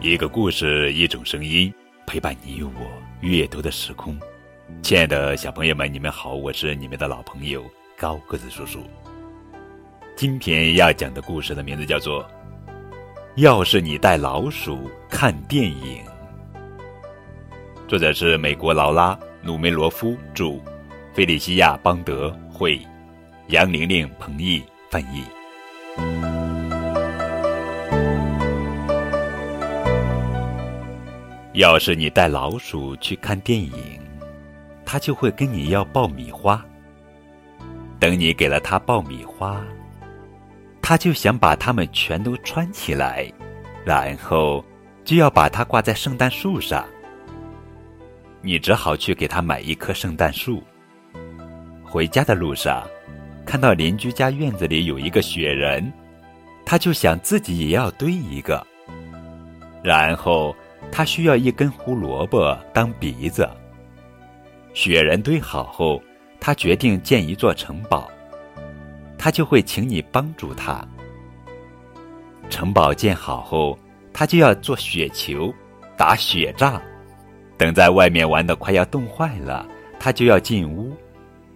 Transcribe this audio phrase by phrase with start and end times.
[0.00, 1.74] 一个故事，一种声音，
[2.06, 2.70] 陪伴你我
[3.20, 4.16] 阅读的时空。
[4.80, 8.78] 亲爱的小朋友们，你们好，我是你们的老朋友高个子叔叔。
[10.14, 12.22] 今天要讲的故事的名字叫做
[13.34, 16.00] 《要是你带老鼠看电影》，
[17.88, 20.60] 作者是美国劳拉·努梅罗夫著，
[21.12, 22.80] 菲利西亚·邦德绘，
[23.48, 25.24] 杨玲玲、彭毅翻译。
[31.58, 34.00] 要是你带老鼠去看电影，
[34.84, 36.64] 它就会跟你要爆米花。
[37.98, 39.60] 等你给了它爆米花，
[40.80, 43.28] 它就想把它们全都穿起来，
[43.84, 44.64] 然后
[45.04, 46.86] 就要把它挂在圣诞树上。
[48.40, 50.62] 你只好去给它买一棵圣诞树。
[51.82, 52.86] 回家的路上，
[53.44, 55.92] 看到邻居家院子里有一个雪人，
[56.64, 58.64] 他就想自己也要堆一个，
[59.82, 60.54] 然后。
[60.90, 63.48] 他需要一根胡萝卜当鼻子。
[64.74, 66.02] 雪人堆好后，
[66.40, 68.10] 他决定建一座城堡。
[69.16, 70.86] 他就会请你帮助他。
[72.48, 73.78] 城堡建好后，
[74.12, 75.52] 他就要做雪球，
[75.96, 76.80] 打雪仗。
[77.56, 79.66] 等在外面玩的快要冻坏了，
[79.98, 80.96] 他就要进屋，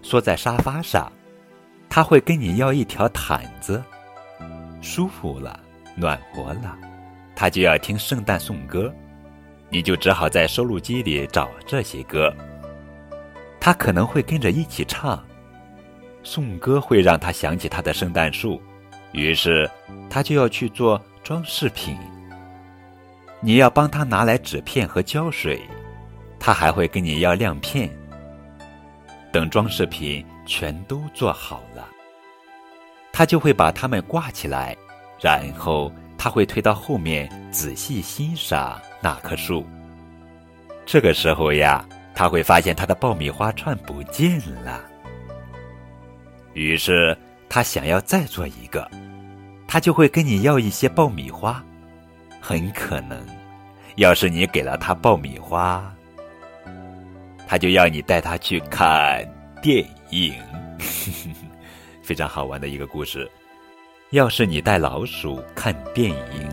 [0.00, 1.12] 缩在沙发上。
[1.90, 3.82] 他会跟你要一条毯子。
[4.80, 5.60] 舒服了，
[5.94, 6.78] 暖和了，
[7.36, 8.90] 他就要听圣诞颂歌。
[9.70, 12.34] 你就只好在收录机里找这些歌，
[13.60, 15.24] 他可能会跟着一起唱。
[16.22, 18.60] 颂歌会让他想起他的圣诞树，
[19.12, 19.70] 于是
[20.10, 21.96] 他就要去做装饰品。
[23.40, 25.62] 你要帮他拿来纸片和胶水，
[26.38, 27.88] 他还会跟你要亮片。
[29.32, 31.88] 等装饰品全都做好了，
[33.12, 34.76] 他就会把它们挂起来，
[35.20, 38.78] 然后他会推到后面仔细欣赏。
[39.00, 39.66] 那棵树。
[40.86, 41.84] 这个时候呀，
[42.14, 44.80] 他会发现他的爆米花串不见了。
[46.54, 47.16] 于是
[47.48, 48.90] 他想要再做一个，
[49.68, 51.62] 他就会跟你要一些爆米花。
[52.40, 53.24] 很可能，
[53.96, 55.94] 要是你给了他爆米花，
[57.46, 59.24] 他就要你带他去看
[59.62, 60.34] 电影。
[62.02, 63.30] 非常好玩的一个故事。
[64.10, 66.48] 要是你带老鼠看电影。